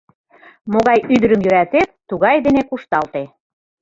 [0.71, 3.23] —Могай ӱдырым йӧратет, тугай дене кушталте...